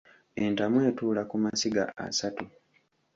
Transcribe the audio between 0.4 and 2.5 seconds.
Entamu etuula ku masiga asatu.